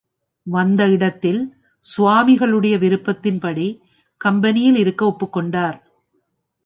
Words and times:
வந்த 0.47 0.87
இடத்தில் 0.87 1.41
சுவாமிகளுடைய 1.83 2.75
விருப்பத்தின்படி 2.77 3.67
கம்பெனியில் 4.21 4.75
இருக்க 4.75 5.01
ஒப்புக்கொண்டார். 5.05 5.77